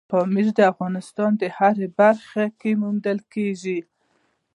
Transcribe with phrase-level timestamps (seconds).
[0.09, 3.79] پامیر د افغانستان په هره برخه کې موندل کېږي.